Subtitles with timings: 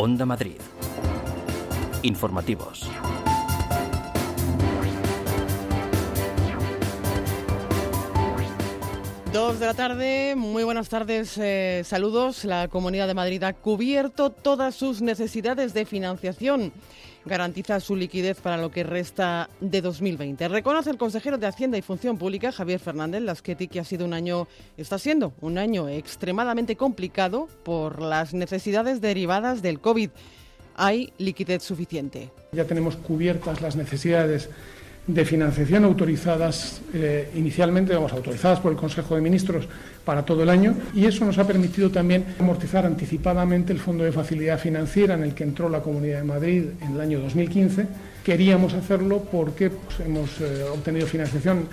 [0.00, 0.60] Onda Madrid.
[2.02, 2.88] Informativos.
[9.32, 12.46] Dos de la tarde, muy buenas tardes, eh, saludos.
[12.46, 16.72] La Comunidad de Madrid ha cubierto todas sus necesidades de financiación.
[17.26, 20.48] Garantiza su liquidez para lo que resta de 2020.
[20.48, 24.14] Reconoce el consejero de Hacienda y Función Pública, Javier Fernández Lasqueti, que ha sido un
[24.14, 30.08] año, está siendo un año extremadamente complicado por las necesidades derivadas del COVID.
[30.74, 32.30] Hay liquidez suficiente.
[32.52, 34.48] Ya tenemos cubiertas las necesidades
[35.08, 39.66] de financiación autorizadas eh, inicialmente, vamos, autorizadas por el Consejo de Ministros
[40.04, 44.12] para todo el año y eso nos ha permitido también amortizar anticipadamente el Fondo de
[44.12, 47.86] Facilidad Financiera en el que entró la Comunidad de Madrid en el año 2015.
[48.22, 51.66] Queríamos hacerlo porque pues, hemos eh, obtenido financiación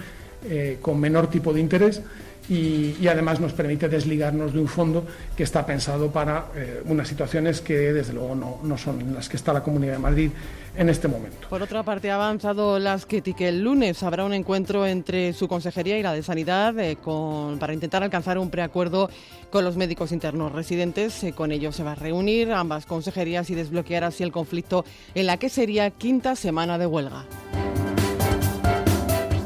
[0.49, 2.01] eh, con menor tipo de interés
[2.49, 5.05] y, además nos permite desligarnos de un fondo
[5.35, 9.37] que está pensado para eh, unas situaciones que desde luego no, no, son las que
[9.37, 10.31] está la Comunidad de Madrid
[10.77, 11.47] en este momento.
[11.49, 15.97] Por otra parte, ha avanzado las que el lunes habrá un encuentro entre su consejería
[15.97, 16.97] y la de Sanidad eh,
[17.59, 19.09] para intentar alcanzar un preacuerdo
[19.49, 21.23] con los médicos internos residentes.
[21.23, 25.27] Eh, con ellos se va a reunir ambas consejerías y desbloquear así el conflicto en
[25.27, 27.25] la que sería quinta semana de huelga.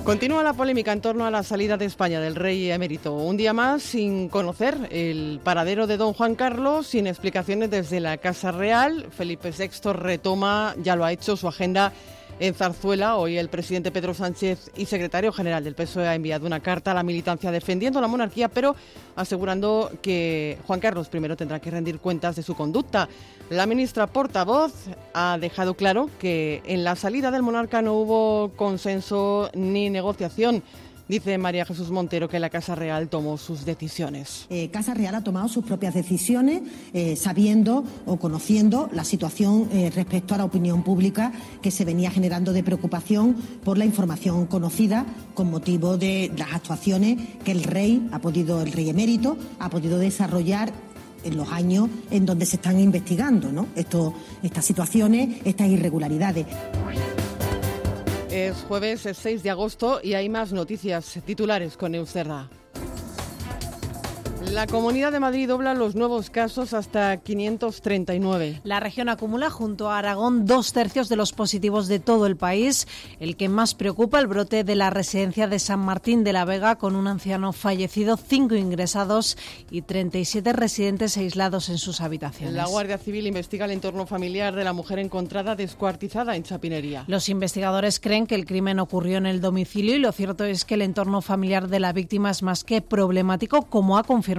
[0.09, 3.13] Continúa la polémica en torno a la salida de España del rey emérito.
[3.13, 8.17] Un día más sin conocer el paradero de don Juan Carlos, sin explicaciones desde la
[8.17, 9.05] Casa Real.
[9.15, 11.93] Felipe VI retoma, ya lo ha hecho, su agenda
[12.39, 16.61] en Zarzuela, hoy el presidente Pedro Sánchez y secretario general del PSOE ha enviado una
[16.61, 18.75] carta a la militancia defendiendo la monarquía, pero
[19.15, 23.09] asegurando que Juan Carlos I tendrá que rendir cuentas de su conducta.
[23.49, 24.71] La ministra portavoz
[25.13, 30.63] ha dejado claro que en la salida del monarca no hubo consenso ni negociación.
[31.09, 34.45] Dice María Jesús Montero que la Casa Real tomó sus decisiones.
[34.51, 36.61] Eh, Casa Real ha tomado sus propias decisiones
[36.93, 41.31] eh, sabiendo o conociendo la situación eh, respecto a la opinión pública
[41.63, 45.03] que se venía generando de preocupación por la información conocida
[45.33, 49.97] con motivo de las actuaciones que el rey ha podido, el rey emérito, ha podido
[49.97, 50.71] desarrollar
[51.23, 53.65] en los años en donde se están investigando ¿no?
[53.75, 56.45] Estas situaciones, estas irregularidades.
[58.31, 62.47] Es jueves 6 de agosto y hay más noticias titulares con Eusterra.
[64.51, 68.61] La Comunidad de Madrid dobla los nuevos casos hasta 539.
[68.63, 72.87] La región acumula junto a Aragón dos tercios de los positivos de todo el país.
[73.19, 76.77] El que más preocupa el brote de la residencia de San Martín de la Vega
[76.77, 79.37] con un anciano fallecido, cinco ingresados
[79.69, 82.55] y 37 residentes aislados en sus habitaciones.
[82.55, 87.03] La Guardia Civil investiga el entorno familiar de la mujer encontrada descuartizada en Chapinería.
[87.07, 90.73] Los investigadores creen que el crimen ocurrió en el domicilio y lo cierto es que
[90.73, 94.38] el entorno familiar de la víctima es más que problemático, como ha confirmado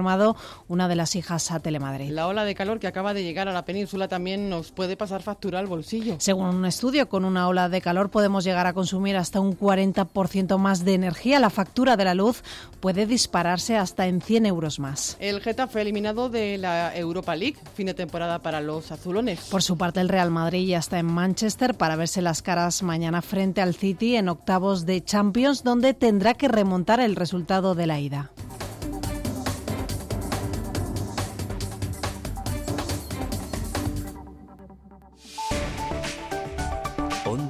[0.67, 2.11] una de las hijas a Telemadrid.
[2.11, 5.21] La ola de calor que acaba de llegar a la península también nos puede pasar
[5.21, 6.15] factura al bolsillo.
[6.19, 10.57] Según un estudio, con una ola de calor podemos llegar a consumir hasta un 40%
[10.57, 11.39] más de energía.
[11.39, 12.43] La factura de la luz
[12.79, 15.17] puede dispararse hasta en 100 euros más.
[15.19, 19.47] El Getafe eliminado de la Europa League, fin de temporada para los azulones.
[19.49, 23.21] Por su parte, el Real Madrid ya está en Manchester para verse las caras mañana
[23.21, 27.99] frente al City en octavos de Champions, donde tendrá que remontar el resultado de la
[27.99, 28.31] ida.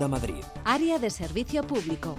[0.01, 0.43] Onda Madrid.
[0.65, 2.15] Área de servicio público.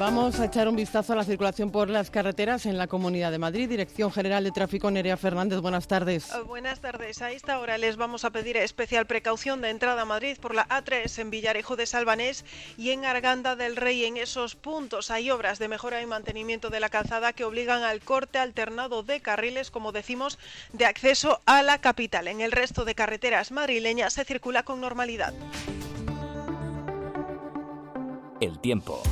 [0.00, 3.38] Vamos a echar un vistazo a la circulación por las carreteras en la Comunidad de
[3.38, 3.68] Madrid.
[3.68, 6.32] Dirección General de Tráfico, Nerea Fernández, buenas tardes.
[6.32, 7.22] Eh, buenas tardes.
[7.22, 10.66] A esta hora les vamos a pedir especial precaución de entrada a Madrid por la
[10.66, 12.44] A3 en Villarejo de Salvanés
[12.76, 14.04] y en Arganda del Rey.
[14.04, 18.00] En esos puntos hay obras de mejora y mantenimiento de la calzada que obligan al
[18.00, 20.38] corte alternado de carriles, como decimos,
[20.72, 22.26] de acceso a la capital.
[22.26, 25.32] En el resto de carreteras madrileñas se circula con normalidad.
[28.40, 29.02] El tiempo.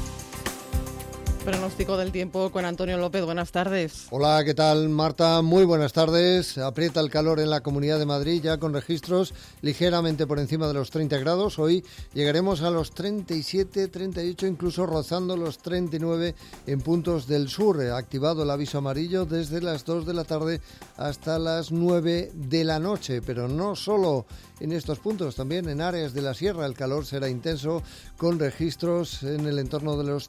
[1.46, 3.24] Pronóstico del tiempo con Antonio López.
[3.24, 4.08] Buenas tardes.
[4.10, 5.42] Hola, ¿qué tal Marta?
[5.42, 6.58] Muy buenas tardes.
[6.58, 9.32] Aprieta el calor en la Comunidad de Madrid ya con registros
[9.62, 11.60] ligeramente por encima de los 30 grados.
[11.60, 11.84] Hoy
[12.14, 16.34] llegaremos a los 37, 38, incluso rozando los 39
[16.66, 17.80] en puntos del sur.
[17.80, 20.60] Activado el aviso amarillo desde las 2 de la tarde
[20.96, 23.22] hasta las 9 de la noche.
[23.22, 24.26] Pero no solo
[24.60, 25.36] en estos puntos.
[25.36, 27.82] También en áreas de la sierra el calor será intenso
[28.16, 30.28] con registros en el entorno de los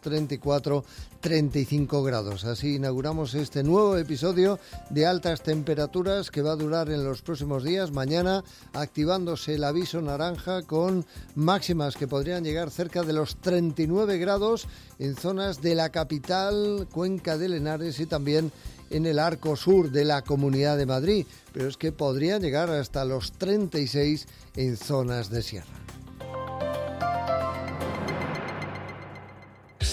[1.22, 2.46] 34-35 grados.
[2.46, 4.60] Así inauguramos este nuevo episodio
[4.90, 7.92] de altas temperaturas que va a durar en los próximos días.
[7.92, 8.44] Mañana
[8.74, 11.06] activándose el aviso naranja con
[11.36, 14.68] máximas que podrían llegar cerca de los 39 grados
[15.00, 18.52] en zonas de la capital, Cuenca del Henares y también
[18.90, 23.04] en el arco sur de la Comunidad de Madrid, pero es que podrían llegar hasta
[23.04, 25.87] los 36 en zonas de sierra.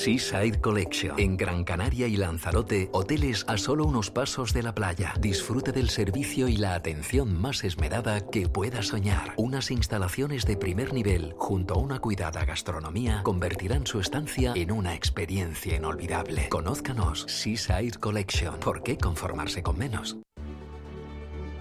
[0.04, 1.18] Seaside Collection.
[1.18, 5.14] En Gran Canaria y Lanzarote, hoteles a solo unos pasos de la playa.
[5.18, 9.32] Disfrute del servicio y la atención más esmerada que pueda soñar.
[9.38, 14.94] Unas instalaciones de primer nivel, junto a una cuidada gastronomía, convertirán su estancia en una
[14.94, 16.50] experiencia inolvidable.
[16.50, 18.60] Conózcanos Seaside Collection.
[18.60, 20.18] ¿Por qué conformarse con menos?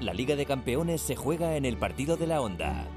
[0.01, 2.89] La Liga de Campeones se juega en el partido de la Onda.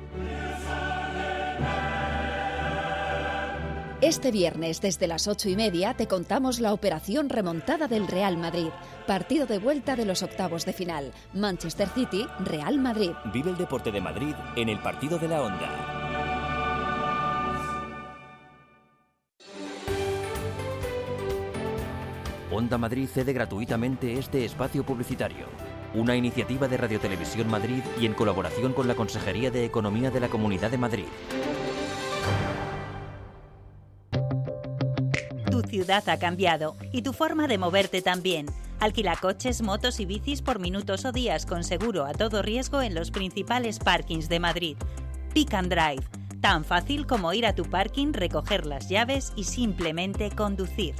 [4.03, 8.69] Este viernes desde las ocho y media te contamos la operación remontada del Real Madrid.
[9.07, 11.13] Partido de vuelta de los octavos de final.
[11.33, 13.13] Manchester City, Real Madrid.
[13.33, 15.71] Vive el deporte de Madrid en el partido de la onda.
[22.53, 25.47] Onda Madrid cede gratuitamente este espacio publicitario.
[25.95, 30.21] Una iniciativa de Radio Televisión Madrid y en colaboración con la Consejería de Economía de
[30.21, 31.07] la Comunidad de Madrid.
[35.67, 38.47] Ciudad ha cambiado y tu forma de moverte también.
[38.81, 42.95] Alquila coches, motos y bicis por minutos o días con seguro a todo riesgo en
[42.95, 44.77] los principales parkings de Madrid.
[45.33, 46.05] Pick and Drive.
[46.41, 50.95] Tan fácil como ir a tu parking, recoger las llaves y simplemente conducir.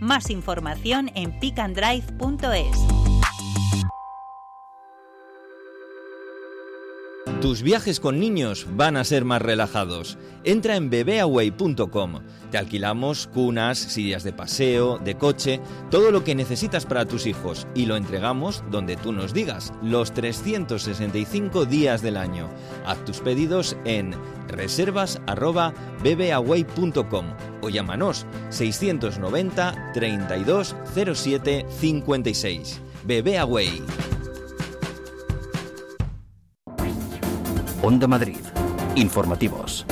[0.00, 3.09] Más información en pickandrive.es.
[7.40, 10.18] Tus viajes con niños van a ser más relajados.
[10.44, 12.20] Entra en bebeaway.com.
[12.50, 15.58] Te alquilamos cunas, sillas de paseo, de coche,
[15.90, 20.12] todo lo que necesitas para tus hijos y lo entregamos donde tú nos digas, los
[20.12, 22.50] 365 días del año.
[22.84, 24.14] Haz tus pedidos en
[24.46, 27.26] reservas@bebeaway.com
[27.62, 30.76] o llámanos 690 32
[31.14, 32.82] 07 56.
[33.04, 33.82] Bebeaway.
[37.82, 38.36] Onda Madrid.
[38.94, 39.86] Informativos.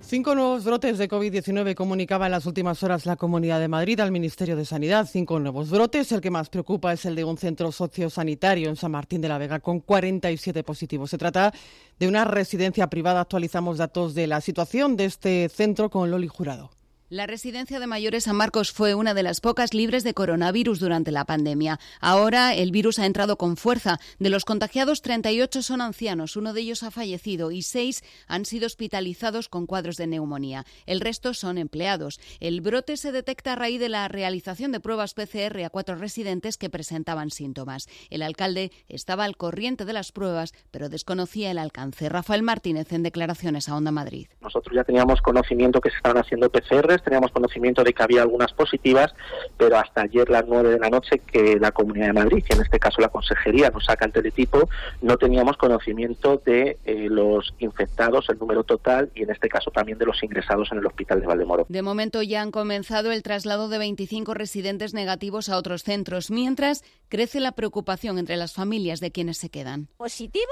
[0.00, 4.10] Cinco nuevos brotes de COVID-19 comunicaba en las últimas horas la Comunidad de Madrid al
[4.10, 5.06] Ministerio de Sanidad.
[5.08, 6.10] Cinco nuevos brotes.
[6.10, 9.38] El que más preocupa es el de un centro sociosanitario en San Martín de la
[9.38, 11.10] Vega con 47 positivos.
[11.10, 11.54] Se trata
[11.96, 13.20] de una residencia privada.
[13.20, 16.70] Actualizamos datos de la situación de este centro con Loli Jurado.
[17.10, 21.10] La residencia de mayores San Marcos fue una de las pocas libres de coronavirus durante
[21.10, 21.80] la pandemia.
[22.02, 23.98] Ahora el virus ha entrado con fuerza.
[24.18, 28.66] De los contagiados, 38 son ancianos, uno de ellos ha fallecido y seis han sido
[28.66, 30.66] hospitalizados con cuadros de neumonía.
[30.84, 32.20] El resto son empleados.
[32.40, 36.58] El brote se detecta a raíz de la realización de pruebas PCR a cuatro residentes
[36.58, 37.86] que presentaban síntomas.
[38.10, 42.10] El alcalde estaba al corriente de las pruebas, pero desconocía el alcance.
[42.10, 44.28] Rafael Martínez en declaraciones a Onda Madrid.
[44.42, 48.52] Nosotros ya teníamos conocimiento que se estaban haciendo PCR teníamos conocimiento de que había algunas
[48.52, 49.14] positivas,
[49.56, 52.62] pero hasta ayer las nueve de la noche que la Comunidad de Madrid, y en
[52.62, 54.68] este caso la Consejería, nos saca el teletipo,
[55.02, 59.98] no teníamos conocimiento de eh, los infectados, el número total, y en este caso también
[59.98, 61.66] de los ingresados en el Hospital de Valdemoro.
[61.68, 66.82] De momento ya han comenzado el traslado de 25 residentes negativos a otros centros, mientras
[67.08, 69.88] crece la preocupación entre las familias de quienes se quedan.
[69.96, 70.46] Positivo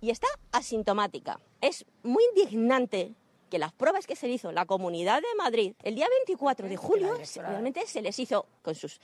[0.00, 1.40] y está asintomática.
[1.60, 3.14] Es muy indignante
[3.50, 6.76] que las pruebas que se le hizo la Comunidad de Madrid el día 24 de
[6.76, 9.00] julio, realmente se les hizo con sus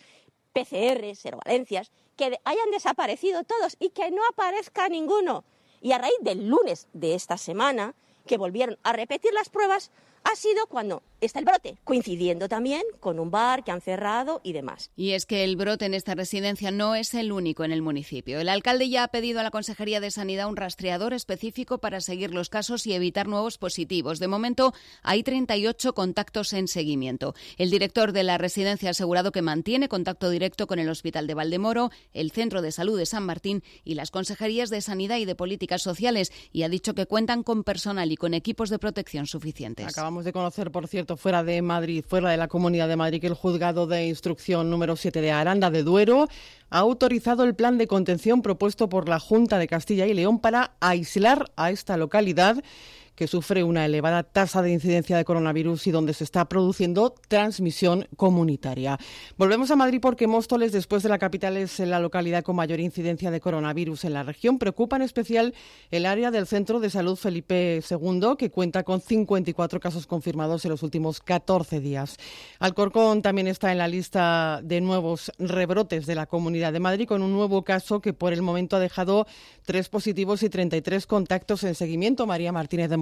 [0.54, 5.44] PCR, servalencias, que hayan desaparecido todos y que no aparezca ninguno.
[5.82, 7.94] Y a raíz del lunes de esta semana,
[8.26, 9.90] que volvieron a repetir las pruebas,
[10.26, 14.52] ha sido cuando está el brote, coincidiendo también con un bar que han cerrado y
[14.52, 14.90] demás.
[14.96, 18.40] Y es que el brote en esta residencia no es el único en el municipio.
[18.40, 22.34] El alcalde ya ha pedido a la Consejería de Sanidad un rastreador específico para seguir
[22.34, 24.18] los casos y evitar nuevos positivos.
[24.18, 27.34] De momento hay 38 contactos en seguimiento.
[27.56, 31.34] El director de la residencia ha asegurado que mantiene contacto directo con el Hospital de
[31.34, 35.36] Valdemoro, el Centro de Salud de San Martín y las Consejerías de Sanidad y de
[35.36, 39.86] Políticas Sociales y ha dicho que cuentan con personal y con equipos de protección suficientes.
[39.86, 43.26] Acabamos de conocer, por cierto, fuera de Madrid, fuera de la Comunidad de Madrid, que
[43.26, 46.28] el juzgado de instrucción número 7 de Aranda de Duero
[46.70, 50.72] ha autorizado el plan de contención propuesto por la Junta de Castilla y León para
[50.80, 52.62] aislar a esta localidad
[53.16, 58.06] que sufre una elevada tasa de incidencia de coronavirus y donde se está produciendo transmisión
[58.16, 58.98] comunitaria.
[59.36, 63.30] Volvemos a Madrid porque Móstoles, después de la capital, es la localidad con mayor incidencia
[63.30, 64.58] de coronavirus en la región.
[64.58, 65.54] Preocupa en especial
[65.90, 70.70] el área del Centro de Salud Felipe II, que cuenta con 54 casos confirmados en
[70.70, 72.16] los últimos 14 días.
[72.58, 77.22] Alcorcón también está en la lista de nuevos rebrotes de la Comunidad de Madrid, con
[77.22, 79.26] un nuevo caso que por el momento ha dejado
[79.64, 82.26] tres positivos y 33 contactos en seguimiento.
[82.26, 82.96] María Martínez de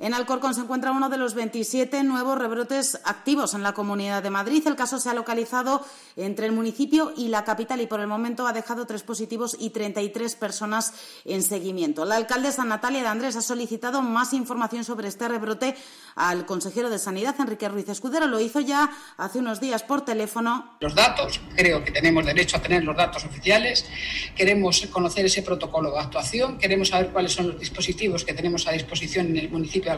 [0.00, 4.30] En Alcorcón se encuentra uno de los 27 nuevos rebrotes activos en la Comunidad de
[4.30, 4.66] Madrid.
[4.66, 5.84] El caso se ha localizado
[6.16, 9.68] entre el municipio y la capital y por el momento ha dejado tres positivos y
[9.68, 10.94] 33 personas
[11.26, 12.06] en seguimiento.
[12.06, 15.76] La alcaldesa Natalia de Andrés ha solicitado más información sobre este rebrote
[16.14, 18.26] al consejero de Sanidad, Enrique Ruiz Escudero.
[18.26, 20.76] Lo hizo ya hace unos días por teléfono.
[20.80, 23.86] Los datos, creo que tenemos derecho a tener los datos oficiales.
[24.34, 26.58] Queremos conocer ese protocolo de actuación.
[26.58, 29.90] Queremos saber cuáles son los dispositivos que tenemos a disposición en el municipio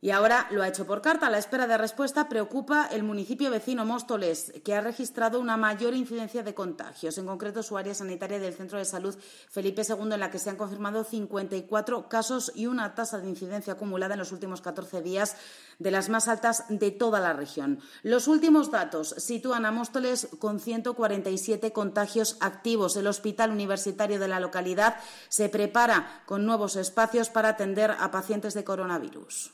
[0.00, 1.26] y ahora lo ha hecho por carta.
[1.26, 5.94] A la espera de respuesta preocupa el municipio vecino Móstoles, que ha registrado una mayor
[5.94, 9.16] incidencia de contagios, en concreto su área sanitaria del Centro de Salud
[9.48, 13.74] Felipe II, en la que se han confirmado 54 casos y una tasa de incidencia
[13.74, 15.36] acumulada en los últimos 14 días
[15.80, 17.80] de las más altas de toda la región.
[18.04, 22.96] Los últimos datos sitúan a Móstoles con 147 contagios activos.
[22.96, 24.96] El Hospital Universitario de la localidad
[25.28, 29.52] se prepara con nuevos espacios para atender a pacientes de coronavirus.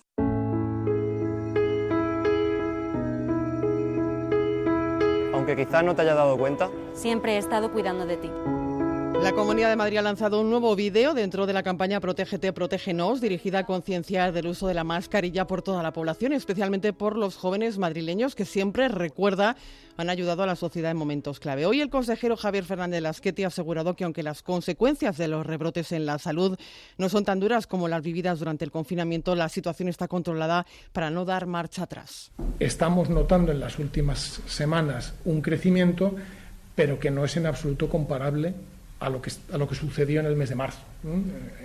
[5.33, 8.31] Aunque quizás no te haya dado cuenta, siempre he estado cuidando de ti.
[9.15, 13.21] La Comunidad de Madrid ha lanzado un nuevo vídeo dentro de la campaña Protégete, Protégenos,
[13.21, 17.37] dirigida a concienciar del uso de la mascarilla por toda la población, especialmente por los
[17.37, 19.57] jóvenes madrileños que siempre, recuerda,
[19.97, 21.67] han ayudado a la sociedad en momentos clave.
[21.67, 25.93] Hoy el consejero Javier Fernández Lasqueti ha asegurado que aunque las consecuencias de los rebrotes
[25.93, 26.57] en la salud
[26.99, 31.11] no son tan duras como las vividas durante el confinamiento, la situación está controlada para
[31.11, 32.31] no dar marcha atrás.
[32.61, 36.15] Estamos notando en las últimas semanas un crecimiento,
[36.75, 38.55] pero que no es en absoluto comparable
[39.01, 40.81] a lo que, a lo que sucedió en el mes de marzo,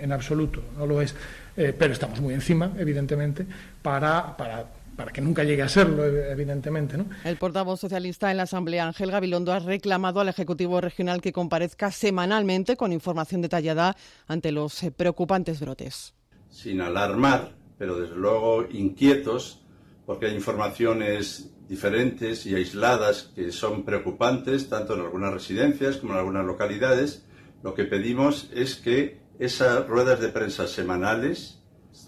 [0.00, 1.14] en absoluto, no lo es,
[1.56, 3.46] eh, pero estamos muy encima, evidentemente,
[3.80, 6.96] para, para, para, que nunca llegue a serlo, evidentemente.
[6.98, 7.06] ¿no?
[7.24, 11.90] El portavoz socialista en la Asamblea, Ángel Gabilondo, ha reclamado al Ejecutivo Regional que comparezca
[11.90, 13.96] semanalmente con información detallada
[14.26, 16.14] ante los eh, preocupantes brotes.
[16.50, 19.62] Sin alarmar, pero desde luego inquietos,
[20.04, 26.18] porque hay informaciones diferentes y aisladas que son preocupantes, tanto en algunas residencias como en
[26.18, 27.24] algunas localidades,
[27.62, 31.62] lo que pedimos es que esas ruedas de prensa semanales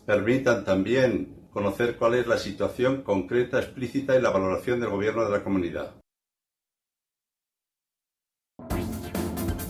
[0.04, 5.30] permitan también conocer cuál es la situación concreta, explícita y la valoración del gobierno de
[5.30, 5.94] la comunidad.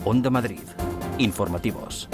[0.03, 0.59] Onda Madrid.
[1.19, 2.09] Informativos.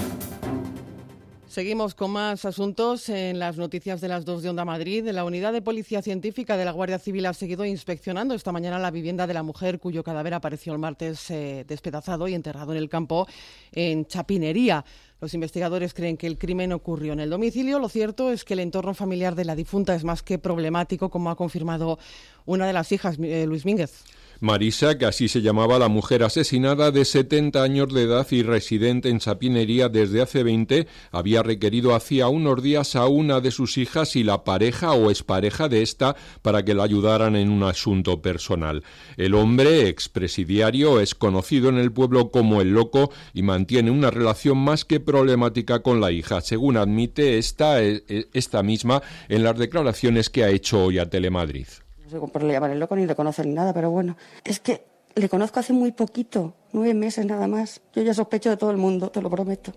[1.51, 5.05] Seguimos con más asuntos en las noticias de las dos de Onda Madrid.
[5.10, 8.89] La unidad de policía científica de la Guardia Civil ha seguido inspeccionando esta mañana la
[8.89, 12.88] vivienda de la mujer cuyo cadáver apareció el martes eh, despedazado y enterrado en el
[12.88, 13.27] campo
[13.74, 14.86] en Chapinería.
[15.20, 17.79] Los investigadores creen que el crimen ocurrió en el domicilio.
[17.79, 21.31] Lo cierto es que el entorno familiar de la difunta es más que problemático, como
[21.31, 22.00] ha confirmado
[22.46, 24.05] una de las hijas, eh, Luis Mínguez.
[24.41, 29.10] Marisa, que así se llamaba la mujer asesinada de 70 años de edad y residente
[29.10, 34.15] en Chapinería desde hace 20, había requerido hacía unos días a una de sus hijas
[34.15, 38.83] y la pareja o expareja de esta para que la ayudaran en un asunto personal.
[39.15, 44.57] El hombre, expresidiario, es conocido en el pueblo como el loco y mantiene una relación
[44.57, 50.31] más que problemática con la hija, según admite esta, eh, esta misma en las declaraciones
[50.31, 51.67] que ha hecho hoy a Telemadrid
[52.11, 54.83] sé por le llaman el loco ni le conocen ni nada, pero bueno, es que
[55.15, 57.81] le conozco hace muy poquito, nueve meses nada más.
[57.93, 59.73] Yo ya sospecho de todo el mundo, te lo prometo.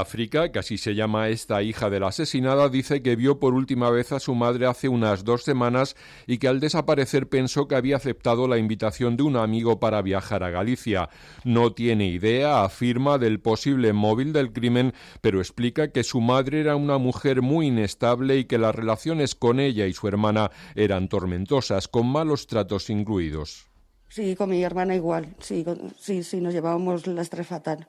[0.00, 3.90] África, que así se llama esta hija de la asesinada, dice que vio por última
[3.90, 5.96] vez a su madre hace unas dos semanas
[6.26, 10.42] y que al desaparecer pensó que había aceptado la invitación de un amigo para viajar
[10.42, 11.08] a Galicia.
[11.44, 16.76] No tiene idea, afirma, del posible móvil del crimen, pero explica que su madre era
[16.76, 21.88] una mujer muy inestable y que las relaciones con ella y su hermana eran tormentosas,
[21.88, 23.68] con malos tratos incluidos.
[24.08, 25.34] Sí, con mi hermana igual.
[25.40, 25.64] Sí,
[25.98, 27.88] sí, nos llevábamos las tres fatal.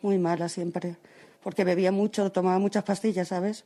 [0.00, 0.96] Muy mala siempre
[1.46, 3.62] porque bebía mucho, tomaba muchas pastillas, ¿sabes?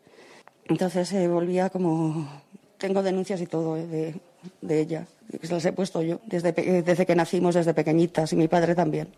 [0.67, 2.29] Entonces se volvía como...
[2.77, 3.87] Tengo denuncias y todo ¿eh?
[3.87, 4.15] de,
[4.61, 5.07] de, ella,
[5.41, 8.75] que se las he puesto yo desde, desde que nacimos, desde pequeñitas, y mi padre
[8.75, 9.09] también.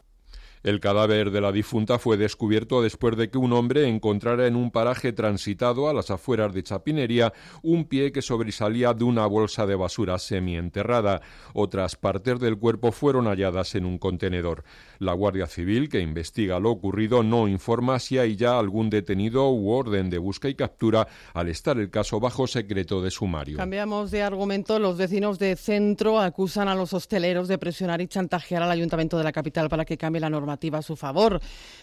[0.63, 4.71] El cadáver de la difunta fue descubierto después de que un hombre encontrara en un
[4.71, 9.75] paraje transitado a las afueras de Chapinería un pie que sobresalía de una bolsa de
[9.75, 11.21] basura semienterrada.
[11.53, 14.63] Otras partes del cuerpo fueron halladas en un contenedor.
[15.01, 19.71] La Guardia Civil, que investiga lo ocurrido, no informa si hay ya algún detenido u
[19.71, 23.57] orden de busca y captura al estar el caso bajo secreto de sumario.
[23.57, 24.79] Cambiamos de argumento.
[24.79, 29.25] Los vecinos de Centro acusan a los hosteleros de presionar y chantajear al ayuntamiento de
[29.25, 31.41] la capital para que cambie la norma a su favor.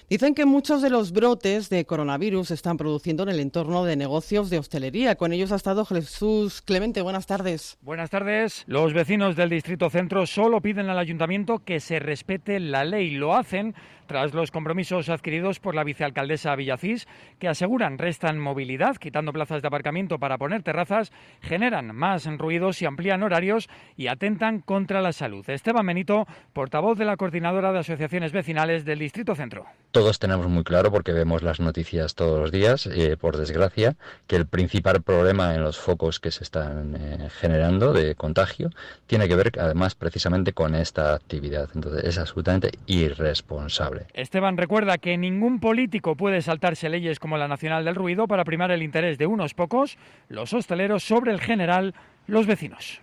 [0.09, 3.95] Dicen que muchos de los brotes de coronavirus se están produciendo en el entorno de
[3.95, 5.15] negocios de hostelería.
[5.15, 7.01] Con ellos ha estado Jesús Clemente.
[7.01, 7.77] Buenas tardes.
[7.81, 8.63] Buenas tardes.
[8.67, 13.11] Los vecinos del Distrito Centro solo piden al ayuntamiento que se respete la ley.
[13.11, 13.75] Lo hacen
[14.09, 19.67] tras los compromisos adquiridos por la vicealcaldesa Villacís, que aseguran restan movilidad, quitando plazas de
[19.67, 21.11] aparcamiento para poner terrazas,
[21.41, 25.47] generan más ruidos y amplían horarios y atentan contra la salud.
[25.47, 29.67] Esteban Benito, portavoz de la Coordinadora de Asociaciones Vecinales del Distrito Centro.
[29.91, 33.95] Todos tenemos muy claro, porque vemos las noticias todos los días, eh, por desgracia,
[34.27, 38.69] que el principal problema en los focos que se están eh, generando de contagio
[39.07, 41.69] tiene que ver además precisamente con esta actividad.
[41.73, 44.05] Entonces es absolutamente irresponsable.
[44.13, 48.69] Esteban recuerda que ningún político puede saltarse leyes como la Nacional del Ruido para primar
[48.69, 51.95] el interés de unos pocos, los hosteleros, sobre el general,
[52.27, 53.01] los vecinos.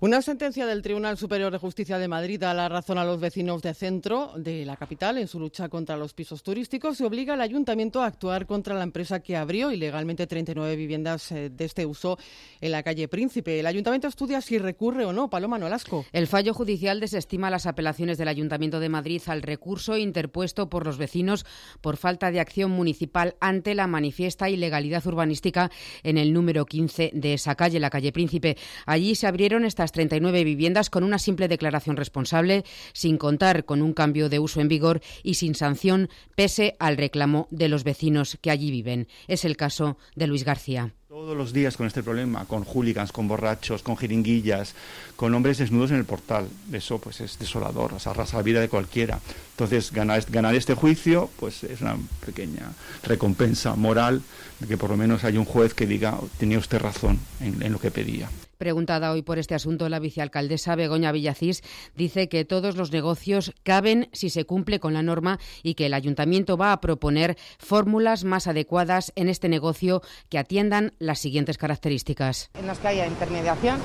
[0.00, 3.62] Una sentencia del Tribunal Superior de Justicia de Madrid da la razón a los vecinos
[3.62, 7.40] de centro de la capital en su lucha contra los pisos turísticos y obliga al
[7.40, 12.18] ayuntamiento a actuar contra la empresa que abrió ilegalmente 39 viviendas eh, de este uso
[12.60, 13.60] en la calle Príncipe.
[13.60, 15.30] El ayuntamiento estudia si recurre o no.
[15.30, 16.04] Paloma Nolasco.
[16.12, 20.98] El fallo judicial desestima las apelaciones del Ayuntamiento de Madrid al recurso interpuesto por los
[20.98, 21.46] vecinos
[21.80, 25.70] por falta de acción municipal ante la manifiesta ilegalidad urbanística
[26.02, 28.56] en el número 15 de esa calle, la calle Príncipe.
[28.86, 33.92] Allí se abrieron estas 39 viviendas con una simple declaración responsable, sin contar con un
[33.92, 38.50] cambio de uso en vigor y sin sanción, pese al reclamo de los vecinos que
[38.50, 39.08] allí viven.
[39.28, 40.92] Es el caso de Luis García.
[41.08, 44.74] Todos los días con este problema, con hooligans, con borrachos, con jeringuillas,
[45.14, 46.48] con hombres desnudos en el portal.
[46.72, 49.20] Eso pues es desolador, o sea, arrasa la vida de cualquiera.
[49.52, 52.72] Entonces, ganar, este juicio pues es una pequeña
[53.04, 54.22] recompensa moral
[54.58, 57.78] de que por lo menos hay un juez que diga tenía usted razón en lo
[57.78, 58.28] que pedía.
[58.58, 61.62] Preguntada hoy por este asunto, la vicealcaldesa Begoña Villacís
[61.96, 65.94] dice que todos los negocios caben si se cumple con la norma y que el
[65.94, 72.50] ayuntamiento va a proponer fórmulas más adecuadas en este negocio que atiendan las siguientes características.
[72.54, 73.78] En los que haya intermediación,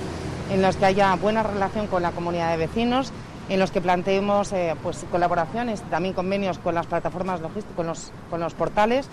[0.51, 3.11] en los que haya buena relación con la comunidad de vecinos,
[3.49, 8.11] en los que planteemos eh, pues, colaboraciones, también convenios con las plataformas logísticas, con los,
[8.29, 9.07] con los portales,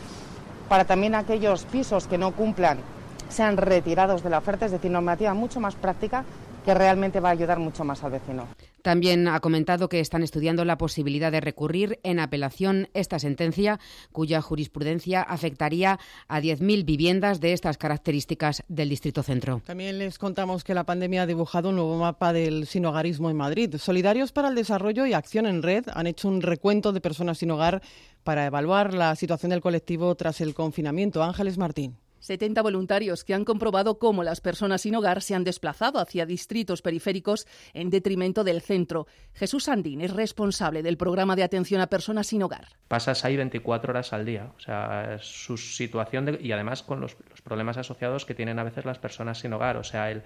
[0.68, 2.78] para también aquellos pisos que no cumplan
[3.28, 6.24] sean retirados de la oferta, es decir, normativa mucho más práctica
[6.66, 8.48] que realmente va a ayudar mucho más al vecino.
[8.82, 13.78] También ha comentado que están estudiando la posibilidad de recurrir en apelación esta sentencia,
[14.10, 19.62] cuya jurisprudencia afectaría a 10.000 viviendas de estas características del Distrito Centro.
[19.64, 23.76] También les contamos que la pandemia ha dibujado un nuevo mapa del sinogarismo en Madrid.
[23.78, 27.52] Solidarios para el Desarrollo y Acción en Red han hecho un recuento de personas sin
[27.52, 27.80] hogar
[28.24, 31.22] para evaluar la situación del colectivo tras el confinamiento.
[31.22, 31.96] Ángeles Martín.
[32.20, 36.82] 70 voluntarios que han comprobado cómo las personas sin hogar se han desplazado hacia distritos
[36.82, 39.06] periféricos en detrimento del centro.
[39.34, 42.68] Jesús Andín es responsable del programa de atención a personas sin hogar.
[42.88, 44.52] Pasas ahí 24 horas al día.
[44.56, 48.84] O sea, su situación y además con los, los, problemas asociados que tienen a veces
[48.84, 49.76] las personas sin hogar.
[49.76, 50.22] O sea, el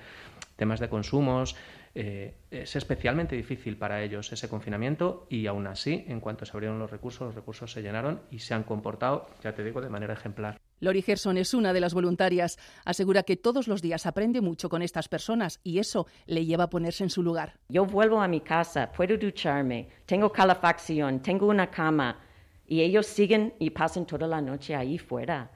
[0.57, 1.57] temas de consumos,
[1.95, 6.79] eh, es especialmente difícil para ellos ese confinamiento y aún así, en cuanto se abrieron
[6.79, 10.13] los recursos, los recursos se llenaron y se han comportado, ya te digo, de manera
[10.13, 10.61] ejemplar.
[10.81, 12.59] Lori Gerson es una de las voluntarias.
[12.85, 16.71] Asegura que todos los días aprende mucho con estas personas y eso le lleva a
[16.71, 17.55] ponerse en su lugar.
[17.69, 22.19] Yo vuelvo a mi casa, puedo ducharme, tengo calefacción, tengo una cama
[22.67, 25.51] y ellos siguen y pasan toda la noche ahí fuera.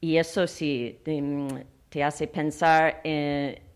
[0.00, 1.20] Y eso sí te,
[1.88, 3.68] te hace pensar en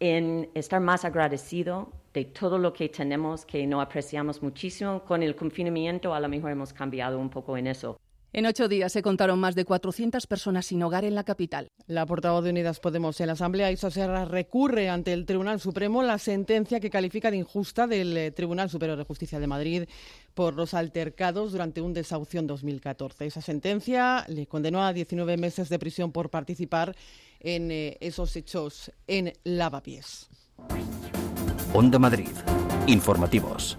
[0.00, 5.04] en estar más agradecido de todo lo que tenemos que no apreciamos muchísimo.
[5.04, 8.00] Con el confinamiento a lo mejor hemos cambiado un poco en eso.
[8.32, 11.72] En ocho días se contaron más de 400 personas sin hogar en la capital.
[11.88, 16.04] La portavoz de Unidas Podemos en la Asamblea, Isa Serra, recurre ante el Tribunal Supremo
[16.04, 19.88] la sentencia que califica de injusta del eh, Tribunal Superior de Justicia de Madrid
[20.32, 23.26] por los altercados durante un desahucio en 2014.
[23.26, 26.94] Esa sentencia le condenó a 19 meses de prisión por participar
[27.40, 30.28] en eh, esos hechos en Lavapiés.
[31.74, 32.30] Onda Madrid.
[32.86, 33.76] Informativos.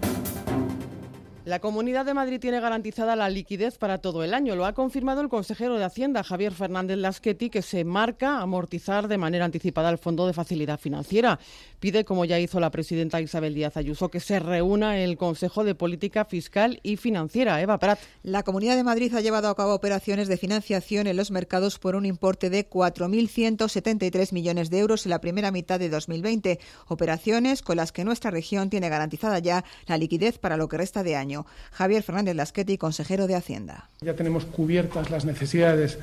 [1.44, 4.54] La Comunidad de Madrid tiene garantizada la liquidez para todo el año.
[4.54, 9.18] Lo ha confirmado el consejero de Hacienda, Javier Fernández Lasqueti, que se marca amortizar de
[9.18, 11.40] manera anticipada el Fondo de Facilidad Financiera.
[11.80, 15.74] Pide, como ya hizo la presidenta Isabel Díaz Ayuso, que se reúna el Consejo de
[15.74, 17.60] Política Fiscal y Financiera.
[17.60, 17.98] Eva Prat.
[18.22, 21.96] La Comunidad de Madrid ha llevado a cabo operaciones de financiación en los mercados por
[21.96, 26.60] un importe de 4.173 millones de euros en la primera mitad de 2020.
[26.86, 31.02] Operaciones con las que nuestra región tiene garantizada ya la liquidez para lo que resta
[31.02, 31.16] de
[31.72, 33.88] Javier Fernández Lasqueti, consejero de Hacienda.
[34.00, 35.98] Ya tenemos cubiertas las necesidades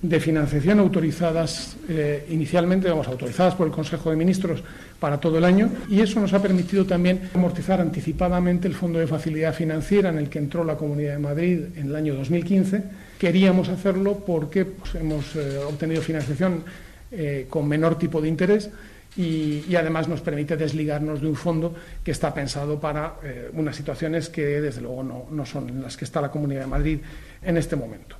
[0.00, 4.62] de financiación autorizadas eh, inicialmente, vamos, autorizadas por el Consejo de Ministros
[5.00, 9.08] para todo el año y eso nos ha permitido también amortizar anticipadamente el Fondo de
[9.08, 12.84] Facilidad Financiera en el que entró la Comunidad de Madrid en el año 2015.
[13.18, 16.62] Queríamos hacerlo porque pues, hemos eh, obtenido financiación
[17.10, 18.70] eh, con menor tipo de interés
[19.16, 24.28] y, además nos permite desligarnos de un fondo que está pensado para eh, unas situaciones
[24.28, 27.00] que desde luego no, no son las que está la Comunidad de Madrid
[27.42, 28.17] en este momento.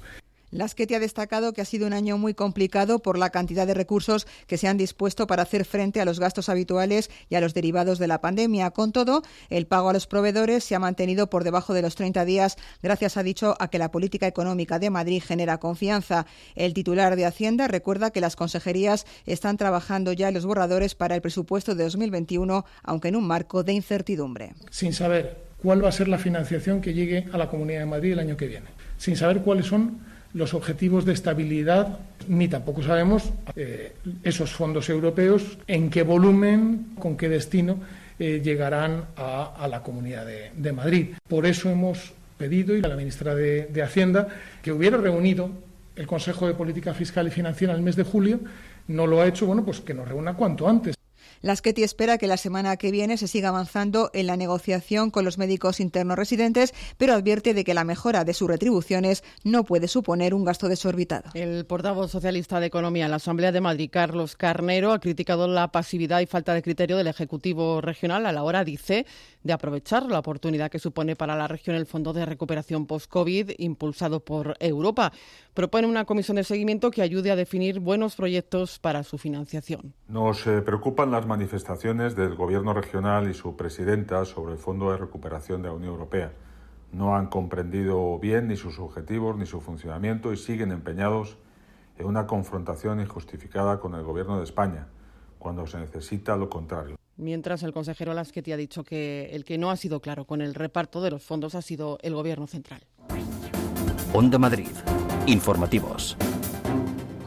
[0.51, 4.27] Lasqueti ha destacado que ha sido un año muy complicado por la cantidad de recursos
[4.47, 7.99] que se han dispuesto para hacer frente a los gastos habituales y a los derivados
[7.99, 8.71] de la pandemia.
[8.71, 12.25] Con todo, el pago a los proveedores se ha mantenido por debajo de los 30
[12.25, 16.27] días, gracias, ha dicho, a que la política económica de Madrid genera confianza.
[16.55, 21.15] El titular de Hacienda recuerda que las consejerías están trabajando ya en los borradores para
[21.15, 24.55] el presupuesto de 2021, aunque en un marco de incertidumbre.
[24.71, 28.13] Sin saber cuál va a ser la financiación que llegue a la Comunidad de Madrid
[28.13, 29.99] el año que viene, sin saber cuáles son
[30.35, 37.17] los objetivos de estabilidad, ni tampoco sabemos eh, esos fondos europeos en qué volumen, con
[37.17, 37.79] qué destino
[38.19, 41.15] eh, llegarán a, la Comunidad de, Madrid.
[41.29, 44.29] Por eso hemos pedido y a la ministra de, de Hacienda
[44.63, 45.51] que hubiera reunido
[45.97, 48.41] el Consejo de Política Fiscal y Financiera el mes de julio.
[48.89, 50.98] No lo ha hecho, bueno, pues que nos reúna cuanto antes.
[51.41, 55.39] Lasqueti espera que la semana que viene se siga avanzando en la negociación con los
[55.39, 60.35] médicos internos residentes, pero advierte de que la mejora de sus retribuciones no puede suponer
[60.35, 61.31] un gasto desorbitado.
[61.35, 65.69] El portavoz socialista de Economía en la Asamblea de Madrid, Carlos Carnero, ha criticado la
[65.69, 69.07] pasividad y falta de criterio del Ejecutivo regional a la hora, dice,
[69.43, 74.21] de aprovechar la oportunidad que supone para la región el Fondo de Recuperación Post-COVID impulsado
[74.21, 75.13] por Europa.
[75.55, 79.95] Propone una comisión de seguimiento que ayude a definir buenos proyectos para su financiación.
[80.09, 84.97] Nos eh, preocupan las manifestaciones del Gobierno regional y su presidenta sobre el Fondo de
[84.97, 86.33] Recuperación de la Unión Europea.
[86.91, 91.37] No han comprendido bien ni sus objetivos ni su funcionamiento y siguen empeñados
[91.99, 94.89] en una confrontación injustificada con el Gobierno de España,
[95.39, 96.97] cuando se necesita lo contrario.
[97.17, 100.55] Mientras el consejero Lasqueti ha dicho que el que no ha sido claro con el
[100.55, 102.81] reparto de los fondos ha sido el Gobierno central.
[104.15, 104.71] Onda Madrid.
[105.27, 106.17] Informativos.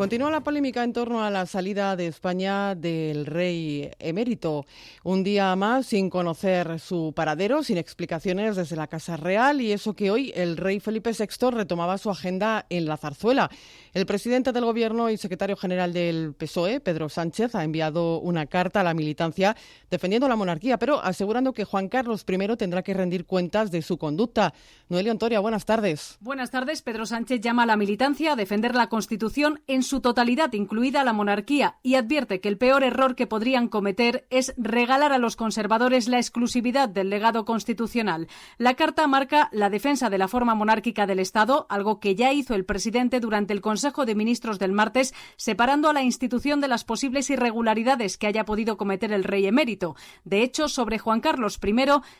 [0.02, 4.66] Continúa la polémica en torno a la salida de España del rey emérito.
[5.04, 9.94] Un día más sin conocer su paradero, sin explicaciones desde la Casa Real y eso
[9.94, 13.52] que hoy el rey Felipe VI retomaba su agenda en la zarzuela.
[13.94, 18.82] El presidente del Gobierno y secretario general del PSOE, Pedro Sánchez, ha enviado una carta
[18.82, 19.56] a la militancia
[19.92, 24.00] defendiendo la monarquía, pero asegurando que Juan Carlos I tendrá que rendir cuentas de su
[24.00, 24.52] conducta.
[24.90, 26.18] Noelia Antoria, buenas tardes.
[26.22, 26.82] Buenas tardes.
[26.82, 31.12] Pedro Sánchez llama a la militancia a defender la Constitución en su totalidad, incluida la
[31.12, 36.08] monarquía, y advierte que el peor error que podrían cometer es regalar a los conservadores
[36.08, 38.28] la exclusividad del legado constitucional.
[38.58, 42.56] La carta marca la defensa de la forma monárquica del Estado, algo que ya hizo
[42.56, 46.84] el presidente durante el Consejo de Ministros del martes, separando a la institución de las
[46.84, 49.96] posibles irregularidades que haya podido cometer el rey emérito.
[50.24, 51.74] De hecho, sobre Juan Carlos I,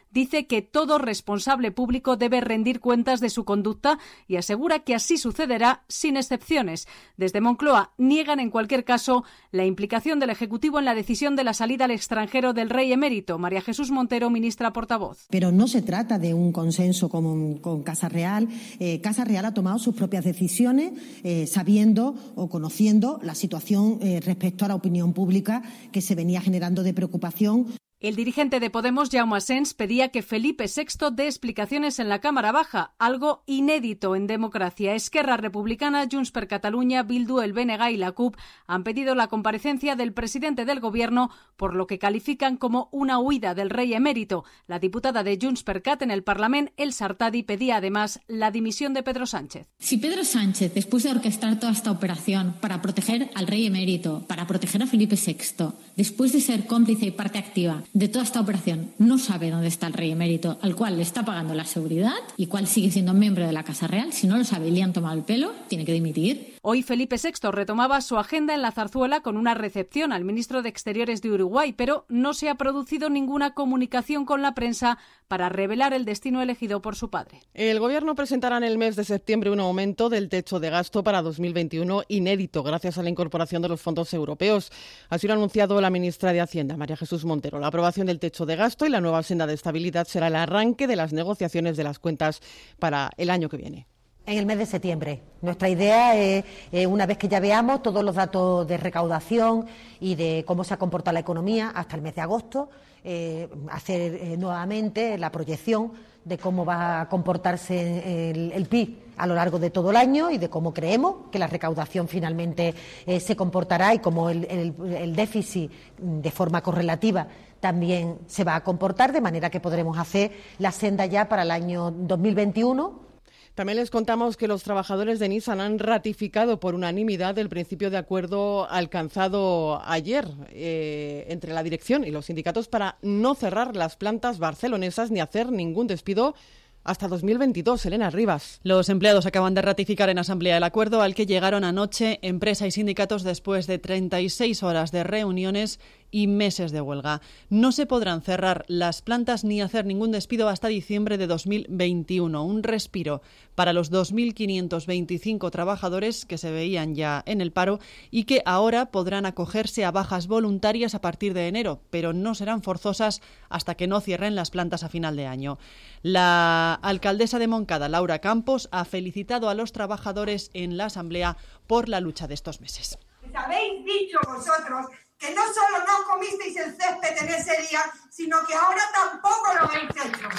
[0.10, 5.18] dice que todo responsable público debe rendir cuentas de su conducta y asegura que así
[5.18, 6.88] sucederá sin excepciones.
[7.18, 11.54] Desde Moncloa niegan en cualquier caso la implicación del Ejecutivo en la decisión de la
[11.54, 13.38] salida al extranjero del rey emérito.
[13.38, 15.28] María Jesús Montero, ministra portavoz.
[15.30, 18.48] Pero no se trata de un consenso con, con Casa Real.
[18.80, 20.94] Eh, Casa Real ha tomado sus propias decisiones
[21.26, 25.62] eh, sabiendo o conociendo la situación eh, respecto a la opinión pública
[25.92, 27.68] que se venía generando de preocupación.
[28.02, 32.52] El dirigente de Podemos, Jaume Asens, pedía que Felipe VI dé explicaciones en la Cámara
[32.52, 34.96] Baja, algo inédito en democracia.
[34.96, 39.96] Esquerra Republicana, Junts per Catalunya, Bildu, el BNG y la CUP han pedido la comparecencia
[39.96, 44.46] del presidente del Gobierno por lo que califican como una huida del rey emérito.
[44.66, 48.96] La diputada de Junts per Cat en el Parlamento, El Sartadi, pedía además la dimisión
[48.96, 49.68] de Pedro Sánchez.
[49.78, 54.48] Si Pedro Sánchez, después de orquestar toda esta operación para proteger al rey emérito, para
[54.48, 58.92] proteger a Felipe VI, después de ser cómplice y parte activa de toda esta operación
[59.00, 62.48] no sabe dónde está el rey emérito, al cual le está pagando la seguridad y
[62.48, 64.14] cual sigue siendo miembro de la Casa Real.
[64.14, 66.56] Si no lo sabe y le han tomado el pelo, tiene que dimitir.
[66.64, 70.70] Hoy Felipe VI retomaba su agenda en la zarzuela con una recepción al ministro de
[70.70, 75.94] Exteriores de Uruguay, pero no se ha producido ninguna comunicación con la prensa para revelar
[75.94, 77.40] el destino elegido por su padre.
[77.54, 81.22] El Gobierno presentará en el mes de septiembre un aumento del techo de gasto para
[81.22, 84.72] 2021 inédito gracias a la incorporación de los fondos europeos.
[85.10, 87.60] Así lo ha anunciado la ministra de Hacienda, María Jesús Montero.
[87.60, 90.86] La aprobación del techo de gasto y la nueva senda de estabilidad será el arranque
[90.86, 92.40] de las negociaciones de las cuentas
[92.78, 93.88] para el año que viene.
[94.28, 95.24] En el mes de septiembre.
[95.42, 99.66] Nuestra idea es, eh, una vez que ya veamos todos los datos de recaudación
[100.00, 102.70] y de cómo se ha comportado la economía hasta el mes de agosto,
[103.04, 109.36] eh, hacer eh, nuevamente la proyección de cómo va a comportarse el, PIB a lo
[109.36, 112.74] largo de todo el año y de cómo creemos que la recaudación finalmente
[113.20, 117.28] se comportará y cómo el déficit de forma correlativa
[117.60, 121.52] también se va a comportar, de manera que podremos hacer la senda ya para el
[121.52, 123.12] año 2021
[123.54, 127.98] También les contamos que los trabajadores de Nissan han ratificado por unanimidad el principio de
[127.98, 134.40] acuerdo alcanzado ayer eh, entre la dirección y los sindicatos para no cerrar las plantas
[134.40, 136.34] barcelonesas ni hacer ningún despido
[136.84, 137.86] hasta 2022.
[137.86, 138.60] Elena Rivas.
[138.64, 142.72] Los empleados acaban de ratificar en asamblea el acuerdo al que llegaron anoche empresa y
[142.72, 145.80] sindicatos después de 36 horas de reuniones
[146.12, 147.22] y meses de huelga.
[147.50, 152.44] No se podrán cerrar las plantas ni hacer ningún despido hasta diciembre de 2021.
[152.44, 153.22] Un respiro
[153.56, 157.80] para los 2.525 trabajadores que se veían ya en el paro
[158.12, 162.62] y que ahora podrán acogerse a bajas voluntarias a partir de enero, pero no serán
[162.62, 165.58] forzosas hasta que no cierren las plantas a final de año.
[166.02, 171.90] La alcaldesa de Moncada, Laura Campos, ha felicitado a los trabajadores en la Asamblea por
[171.90, 172.98] la lucha de estos meses.
[173.34, 174.88] Habéis dicho vosotros
[175.22, 179.62] que no solo no comisteis el césped en ese día, sino que ahora tampoco lo
[179.66, 180.30] habéis hecho.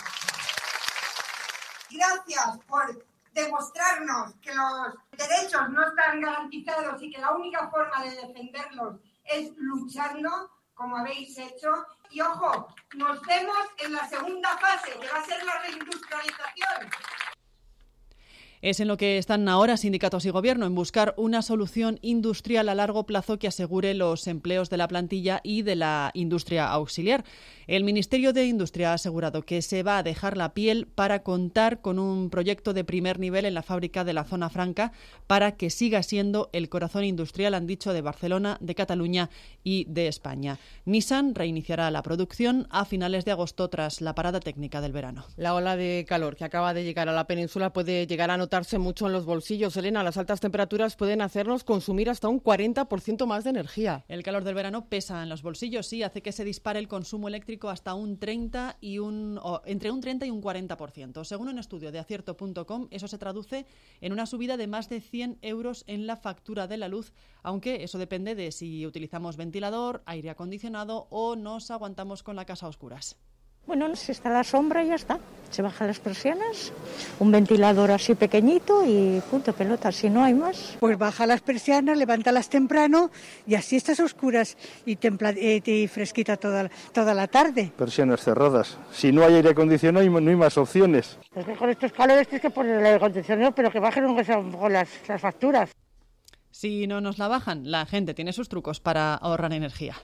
[1.88, 8.10] Gracias por demostrarnos que los derechos no están garantizados y que la única forma de
[8.26, 11.86] defenderlos es luchando, como habéis hecho.
[12.10, 16.90] Y ojo, nos vemos en la segunda fase, que va a ser la reindustrialización.
[18.62, 22.76] Es en lo que están ahora sindicatos y gobierno, en buscar una solución industrial a
[22.76, 27.24] largo plazo que asegure los empleos de la plantilla y de la industria auxiliar.
[27.68, 31.80] El Ministerio de Industria ha asegurado que se va a dejar la piel para contar
[31.80, 34.90] con un proyecto de primer nivel en la fábrica de la zona franca
[35.28, 39.30] para que siga siendo el corazón industrial, han dicho, de Barcelona, de Cataluña
[39.62, 40.58] y de España.
[40.86, 45.24] Nissan reiniciará la producción a finales de agosto tras la parada técnica del verano.
[45.36, 48.78] La ola de calor que acaba de llegar a la península puede llegar a notarse
[48.78, 49.76] mucho en los bolsillos.
[49.76, 54.04] Elena, las altas temperaturas pueden hacernos consumir hasta un 40% más de energía.
[54.08, 57.28] El calor del verano pesa en los bolsillos, sí, hace que se dispare el consumo
[57.28, 61.24] eléctrico hasta un 30 y un entre un 30 y un 40%.
[61.24, 63.66] Según un estudio de acierto.com, eso se traduce
[64.00, 67.12] en una subida de más de 100 euros en la factura de la luz,
[67.42, 72.66] aunque eso depende de si utilizamos ventilador, aire acondicionado o nos aguantamos con la casa
[72.66, 73.16] a oscuras.
[73.66, 75.18] Bueno, si está la sombra ya está.
[75.50, 76.72] Se bajan las persianas,
[77.20, 80.78] un ventilador así pequeñito y punto pelota, si no hay más.
[80.80, 83.10] Pues baja las persianas, levántalas temprano
[83.46, 87.70] y así estás oscuras y, eh, y fresquita toda, toda la tarde.
[87.76, 88.78] Persianas cerradas.
[88.92, 91.18] Si no hay aire acondicionado no hay más opciones.
[91.34, 94.72] Es que con estos calores tienes que poner el aire acondicionado, pero que bajen con
[94.72, 95.70] las, las facturas.
[96.50, 99.96] Si no nos la bajan, la gente tiene sus trucos para ahorrar energía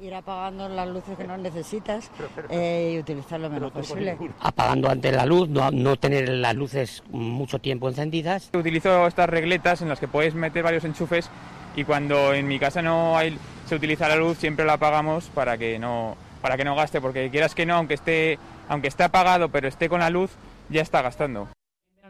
[0.00, 2.10] ir apagando las luces que no necesitas
[2.48, 4.16] eh, y utilizar lo menos posible.
[4.40, 8.50] Apagando antes la luz, no, no, tener las luces mucho tiempo encendidas.
[8.54, 11.30] Utilizo estas regletas en las que puedes meter varios enchufes
[11.76, 15.56] y cuando en mi casa no hay, se utiliza la luz siempre la apagamos para
[15.56, 19.48] que no para que no gaste porque quieras que no aunque esté aunque esté apagado
[19.48, 20.32] pero esté con la luz
[20.68, 21.48] ya está gastando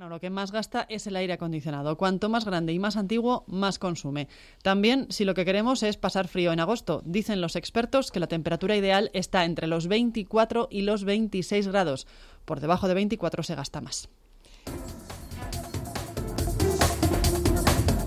[0.08, 1.96] lo que más gasta es el aire acondicionado.
[1.96, 4.28] Cuanto más grande y más antiguo, más consume.
[4.62, 8.26] También, si lo que queremos es pasar frío en agosto, dicen los expertos que la
[8.26, 12.06] temperatura ideal está entre los 24 y los 26 grados.
[12.44, 14.08] Por debajo de 24 se gasta más.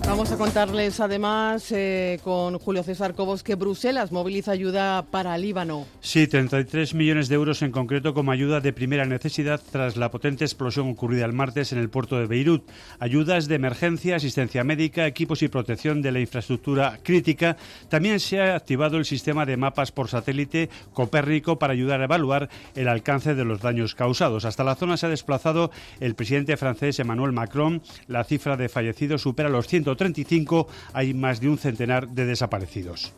[0.06, 5.84] Vamos a contarles además eh, con Julio César Cobos que Bruselas moviliza ayuda para Líbano.
[6.00, 10.44] Sí, 33 millones de euros en concreto como ayuda de primera necesidad tras la potente
[10.44, 12.70] explosión ocurrida el martes en el puerto de Beirut.
[13.00, 17.56] Ayudas de emergencia, asistencia médica, equipos y protección de la infraestructura crítica.
[17.88, 22.48] También se ha activado el sistema de mapas por satélite Copérnico para ayudar a evaluar
[22.76, 24.44] el alcance de los daños causados.
[24.44, 27.82] Hasta la zona se ha desplazado el presidente francés Emmanuel Macron.
[28.06, 33.12] La cifra de fallecidos supera los 130 35 hay más de un centenar de desaparecidos.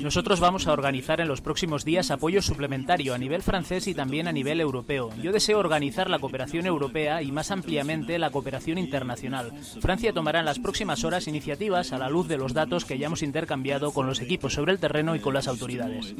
[0.00, 4.28] Nosotros vamos a organizar en los próximos días apoyo suplementario a nivel francés y también
[4.28, 5.10] a nivel europeo.
[5.22, 9.52] Yo deseo organizar la cooperación europea y más ampliamente la cooperación internacional.
[9.80, 13.06] Francia tomará en las próximas horas iniciativas a la luz de los datos que ya
[13.06, 16.14] hemos intercambiado con los equipos sobre el terreno y con las autoridades.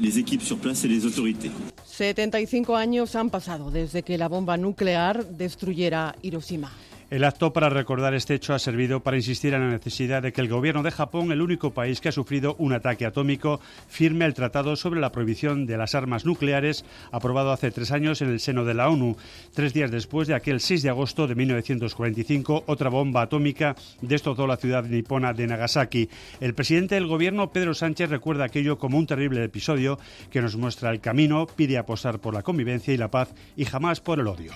[1.85, 6.71] 75 años han pasado desde que la bomba nuclear destruyera Hiroshima.
[7.13, 10.41] El acto para recordar este hecho ha servido para insistir en la necesidad de que
[10.41, 14.33] el gobierno de Japón, el único país que ha sufrido un ataque atómico, firme el
[14.33, 18.65] tratado sobre la prohibición de las armas nucleares, aprobado hace tres años en el seno
[18.65, 19.15] de la ONU.
[19.53, 24.57] Tres días después de aquel 6 de agosto de 1945, otra bomba atómica destrozó la
[24.57, 26.09] ciudad nipona de Nagasaki.
[26.39, 29.99] El presidente del gobierno, Pedro Sánchez, recuerda aquello como un terrible episodio
[30.31, 34.01] que nos muestra el camino, pide apostar por la convivencia y la paz y jamás
[34.01, 34.53] por el odio.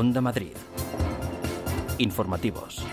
[0.00, 0.52] Onda Madrid.
[1.98, 2.84] Informativos.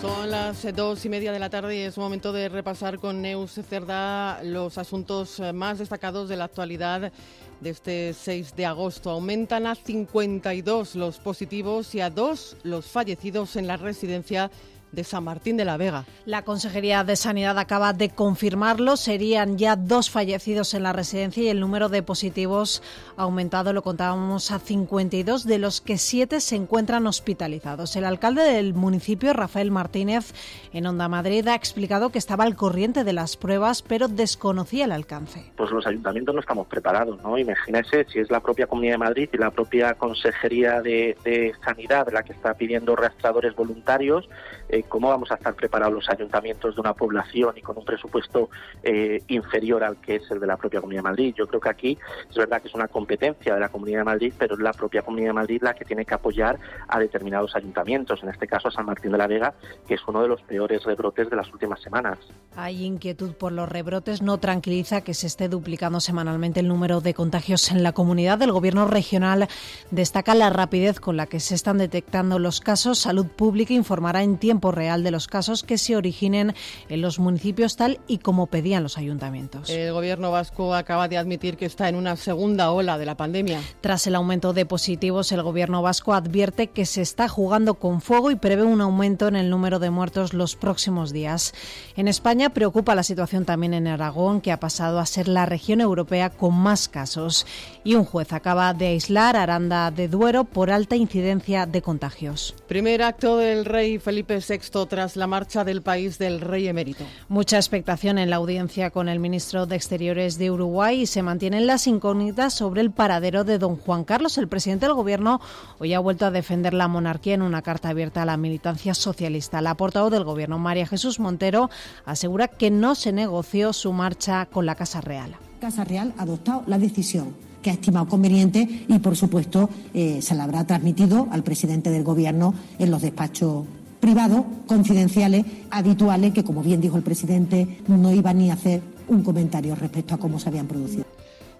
[0.00, 3.52] Son las dos y media de la tarde y es momento de repasar con Neus
[3.52, 7.12] Cerda los asuntos más destacados de la actualidad
[7.60, 9.10] de este 6 de agosto.
[9.10, 14.50] Aumentan a 52 los positivos y a dos los fallecidos en la residencia
[14.92, 16.04] de San Martín de la Vega.
[16.24, 18.96] La Consejería de Sanidad acaba de confirmarlo.
[18.96, 22.82] Serían ya dos fallecidos en la residencia y el número de positivos
[23.16, 27.96] ha aumentado, lo contábamos, a 52, de los que siete se encuentran hospitalizados.
[27.96, 30.32] El alcalde del municipio, Rafael Martínez,
[30.72, 34.92] en Onda Madrid, ha explicado que estaba al corriente de las pruebas, pero desconocía el
[34.92, 35.52] alcance.
[35.56, 37.38] Pues los ayuntamientos no estamos preparados, ¿no?
[37.38, 42.08] Imagínese si es la propia Comunidad de Madrid y la propia Consejería de, de Sanidad
[42.12, 44.28] la que está pidiendo rastradores voluntarios,
[44.68, 48.50] eh, cómo vamos a estar preparados los ayuntamientos de una población y con un presupuesto
[48.82, 51.34] eh, inferior al que es el de la propia Comunidad de Madrid.
[51.36, 54.32] Yo creo que aquí es verdad que es una competencia de la Comunidad de Madrid,
[54.38, 56.58] pero es la propia Comunidad de Madrid la que tiene que apoyar
[56.88, 59.54] a determinados ayuntamientos, en este caso a San Martín de la Vega,
[59.86, 62.18] que es uno de los peores rebrotes de las últimas semanas.
[62.56, 67.14] Hay inquietud por los rebrotes, no tranquiliza que se esté duplicando semanalmente el número de
[67.14, 68.40] contagios en la comunidad.
[68.42, 69.48] El Gobierno regional
[69.90, 72.98] destaca la rapidez con la que se están detectando los casos.
[72.98, 76.54] Salud Pública informará en tiempo real de los casos que se originen
[76.88, 79.70] en los municipios tal y como pedían los ayuntamientos.
[79.70, 83.60] El gobierno vasco acaba de admitir que está en una segunda ola de la pandemia.
[83.80, 88.30] Tras el aumento de positivos, el gobierno vasco advierte que se está jugando con fuego
[88.30, 91.54] y prevé un aumento en el número de muertos los próximos días.
[91.96, 95.80] En España preocupa la situación también en Aragón, que ha pasado a ser la región
[95.80, 97.46] europea con más casos.
[97.84, 102.54] Y un juez acaba de aislar Aranda de Duero por alta incidencia de contagios.
[102.68, 104.55] Primer acto del rey Felipe VI
[104.88, 107.04] tras la marcha del país del rey emérito.
[107.28, 111.66] Mucha expectación en la audiencia con el ministro de Exteriores de Uruguay y se mantienen
[111.66, 114.38] las incógnitas sobre el paradero de don Juan Carlos.
[114.38, 115.40] El presidente del gobierno
[115.78, 119.60] hoy ha vuelto a defender la monarquía en una carta abierta a la militancia socialista.
[119.60, 121.70] La portavoz del gobierno, María Jesús Montero,
[122.04, 125.36] asegura que no se negoció su marcha con la Casa Real.
[125.60, 130.36] Casa Real ha adoptado la decisión que ha estimado conveniente y, por supuesto, eh, se
[130.36, 133.64] la habrá transmitido al presidente del Gobierno en los despachos
[134.00, 139.22] privados, confidenciales, habituales, que, como bien dijo el presidente, no iba ni a hacer un
[139.22, 141.04] comentario respecto a cómo se habían producido.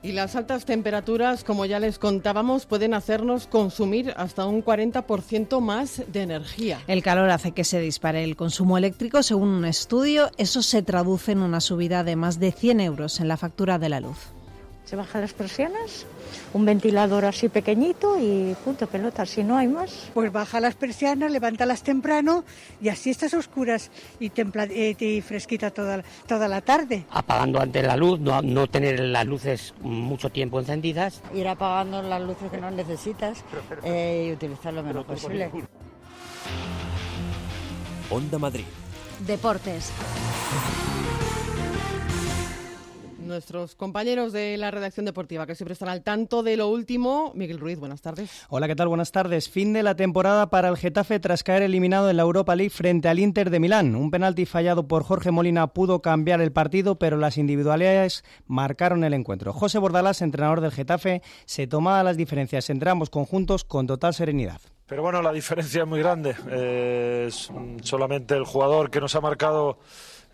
[0.02, 6.02] Y las altas temperaturas, como ya les contábamos, pueden hacernos consumir hasta un 40% más
[6.12, 6.80] de energía.
[6.86, 9.24] El calor hace que se dispare el consumo eléctrico.
[9.24, 13.26] Según un estudio, eso se traduce en una subida de más de 100 euros en
[13.26, 14.35] la factura de la luz.
[14.86, 16.06] Se bajan las persianas,
[16.54, 20.10] un ventilador así pequeñito y punto pelota, si no hay más.
[20.14, 22.44] Pues baja las persianas, levántalas temprano
[22.80, 27.04] y así estás oscuras y, templa, eh, y fresquita toda, toda la tarde.
[27.10, 31.20] Apagando antes la luz, no, no tener las luces mucho tiempo encendidas.
[31.34, 33.42] Ir apagando las luces que no necesitas
[33.82, 35.50] eh, y utilizar lo menos posible.
[38.08, 38.64] Onda Madrid.
[39.26, 39.90] Deportes.
[43.26, 47.32] Nuestros compañeros de la redacción deportiva que siempre están al tanto de lo último.
[47.34, 48.30] Miguel Ruiz, buenas tardes.
[48.48, 48.86] Hola, ¿qué tal?
[48.86, 49.48] Buenas tardes.
[49.48, 53.08] Fin de la temporada para el Getafe tras caer eliminado en la Europa League frente
[53.08, 53.96] al Inter de Milán.
[53.96, 59.12] Un penalti fallado por Jorge Molina pudo cambiar el partido, pero las individualidades marcaron el
[59.12, 59.52] encuentro.
[59.52, 64.60] José Bordalás, entrenador del Getafe, se tomaba las diferencias entre ambos conjuntos con total serenidad.
[64.86, 66.36] Pero bueno, la diferencia es muy grande.
[66.48, 67.50] Eh, es
[67.82, 69.78] solamente el jugador que nos ha marcado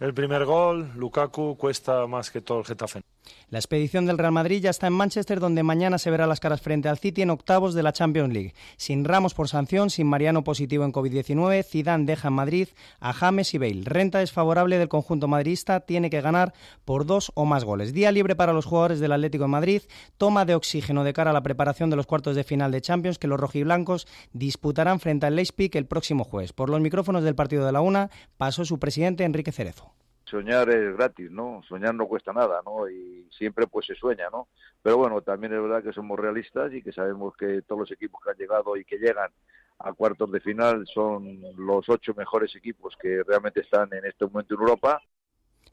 [0.03, 3.03] el primer gol, Lukaku, cuesta más que todo el Getafe.
[3.51, 6.61] La expedición del Real Madrid ya está en Manchester, donde mañana se verá las caras
[6.61, 8.55] frente al City en octavos de la Champions League.
[8.77, 13.55] Sin Ramos por sanción, sin Mariano positivo en COVID-19, Zidane deja en Madrid a James
[13.55, 13.83] y Bale.
[13.85, 16.53] Renta desfavorable del conjunto madridista, tiene que ganar
[16.85, 17.93] por dos o más goles.
[17.93, 19.83] Día libre para los jugadores del Atlético de Madrid,
[20.17, 23.19] toma de oxígeno de cara a la preparación de los cuartos de final de Champions
[23.19, 26.53] que los rojiblancos disputarán frente al Leipzig el próximo jueves.
[26.53, 29.93] Por los micrófonos del partido de la una pasó su presidente Enrique Cerezo
[30.33, 31.63] soñar es gratis, ¿no?
[31.69, 32.89] Soñar no cuesta nada, ¿no?
[32.89, 34.49] Y siempre pues se sueña, ¿no?
[34.83, 38.23] Pero bueno, también es verdad que somos realistas y que sabemos que todos los equipos
[38.25, 39.31] que han llegado y que llegan
[39.79, 44.55] a cuartos de final son los ocho mejores equipos que realmente están en este momento
[44.55, 45.03] en Europa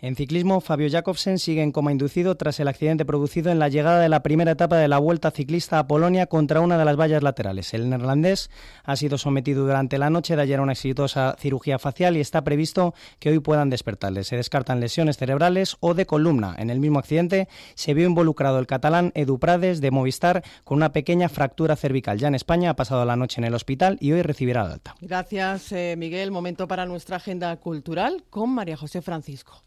[0.01, 3.99] en ciclismo, Fabio Jakobsen sigue en coma inducido tras el accidente producido en la llegada
[3.99, 7.21] de la primera etapa de la Vuelta Ciclista a Polonia contra una de las vallas
[7.21, 7.73] laterales.
[7.73, 8.49] El neerlandés
[8.85, 12.45] ha sido sometido durante la noche de ayer a una exitosa cirugía facial y está
[12.45, 14.23] previsto que hoy puedan despertarle.
[14.23, 16.55] Se descartan lesiones cerebrales o de columna.
[16.57, 20.93] En el mismo accidente se vio involucrado el catalán Edu Prades de Movistar con una
[20.93, 22.19] pequeña fractura cervical.
[22.19, 24.95] Ya en España ha pasado la noche en el hospital y hoy recibirá la alta.
[25.01, 26.31] Gracias, eh, Miguel.
[26.31, 29.61] Momento para nuestra agenda cultural con María José Francisco.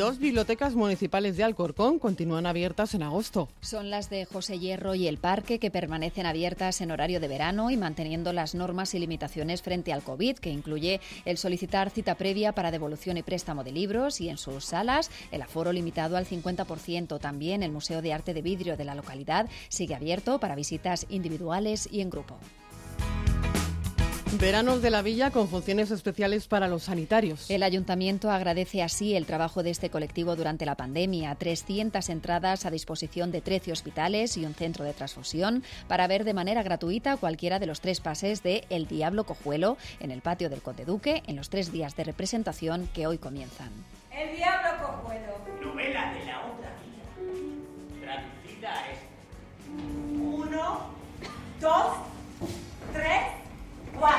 [0.00, 3.50] Dos bibliotecas municipales de Alcorcón continúan abiertas en agosto.
[3.60, 7.70] Son las de José Hierro y el Parque que permanecen abiertas en horario de verano
[7.70, 12.52] y manteniendo las normas y limitaciones frente al COVID, que incluye el solicitar cita previa
[12.52, 17.20] para devolución y préstamo de libros y en sus salas el aforo limitado al 50%.
[17.20, 21.86] También el Museo de Arte de Vidrio de la localidad sigue abierto para visitas individuales
[21.92, 22.38] y en grupo.
[24.38, 27.50] Veranos de la Villa con funciones especiales para los sanitarios.
[27.50, 31.34] El ayuntamiento agradece así el trabajo de este colectivo durante la pandemia.
[31.34, 36.32] 300 entradas a disposición de 13 hospitales y un centro de transfusión para ver de
[36.32, 40.62] manera gratuita cualquiera de los tres pases de El Diablo Cojuelo en el patio del
[40.62, 43.70] Conde Duque en los tres días de representación que hoy comienzan.
[44.12, 45.40] El Diablo Cojuelo.
[45.60, 48.00] Novela de la otra vida.
[48.00, 48.98] Traducida es...
[50.22, 50.86] Uno,
[51.60, 51.86] dos,
[52.92, 53.39] tres...
[54.00, 54.16] La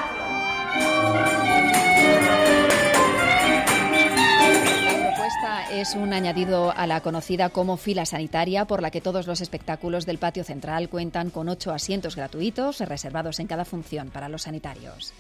[5.00, 9.42] propuesta es un añadido a la conocida como fila sanitaria, por la que todos los
[9.42, 14.44] espectáculos del patio central cuentan con ocho asientos gratuitos reservados en cada función para los
[14.44, 15.14] sanitarios.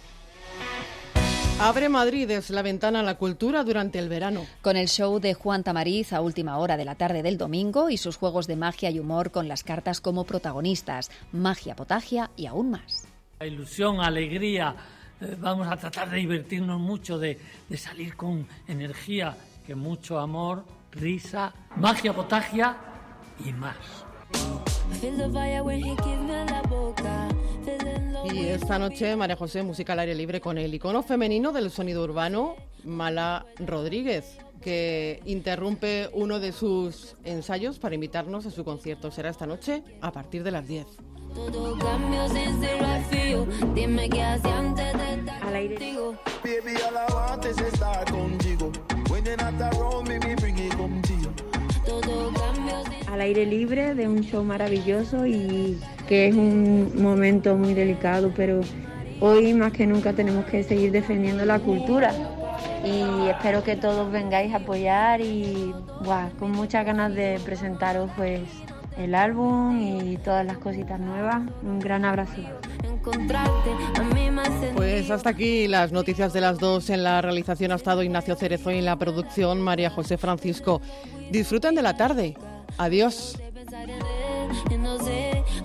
[1.59, 4.45] Abre Madrid es la ventana a la cultura durante el verano.
[4.61, 7.97] Con el show de Juan Tamariz a última hora de la tarde del domingo y
[7.97, 12.71] sus juegos de magia y humor con las cartas como protagonistas, magia, potagia y aún
[12.71, 13.10] más
[13.45, 14.75] ilusión, alegría,
[15.19, 17.39] eh, vamos a tratar de divertirnos mucho, de,
[17.69, 19.35] de salir con energía,
[19.65, 22.77] que mucho amor, risa, magia, potagia
[23.45, 23.77] y más.
[28.33, 32.03] Y esta noche, María José, música al aire libre con el icono femenino del sonido
[32.03, 39.11] urbano, Mala Rodríguez, que interrumpe uno de sus ensayos para invitarnos a su concierto.
[39.11, 41.10] Será esta noche a partir de las 10.
[41.35, 43.47] Todo cambio sin ser vacío.
[43.73, 45.77] Dime qué hacía antes de estar Al aire.
[46.43, 48.71] Baby, all I want is estar contigo.
[49.09, 50.73] When you're not around me, me bring it.
[51.85, 53.09] Todo cambio sin...
[53.13, 58.61] Al aire libre de un show maravilloso y que es un momento muy delicado, pero
[59.19, 62.13] hoy más que nunca tenemos que seguir defendiendo la cultura
[62.83, 65.73] y espero que todos vengáis a apoyar y
[66.03, 68.41] wow, con muchas ganas de presentaros pues
[68.97, 71.41] el álbum y todas las cositas nuevas.
[71.63, 72.41] Un gran abrazo.
[74.75, 76.89] Pues hasta aquí las noticias de las dos.
[76.89, 80.81] En la realización ha estado Ignacio Cerezo y en la producción María José Francisco.
[81.31, 82.35] Disfruten de la tarde.
[82.77, 83.37] Adiós.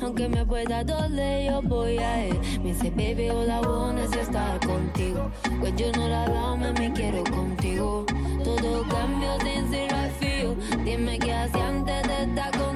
[0.00, 2.38] aunque me pueda doler, yo voy a él.
[2.62, 5.30] Me dice, baby, all I want es estar contigo.
[5.60, 8.06] Pues yo no la me quiero contigo.
[8.44, 10.56] Todo cambio sin ser feel.
[10.84, 12.75] Dime qué hacía antes de estar contigo.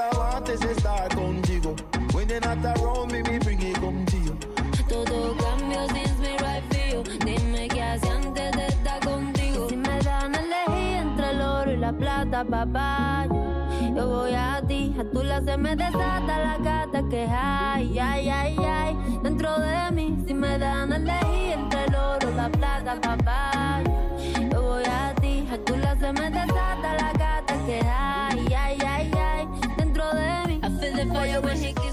[0.00, 1.76] I want estar contigo.
[2.14, 3.76] When you're not around me, me bring it.
[4.88, 7.02] Todo cambio since me right feel.
[7.02, 9.68] Dime qué hace antes de estar contigo.
[9.68, 13.26] Si me dan a elegir entre el oro y la plata, papá.
[13.94, 18.28] Yo voy a ti, a tu la se me desata la gata que hay, ay,
[18.30, 18.96] ay, ay.
[19.22, 23.82] Dentro de mí, si me dan a elegir entre el oro y la plata, papá.
[24.50, 27.19] Yo voy a ti, a tu la se me desata la gata
[31.42, 31.89] when he gets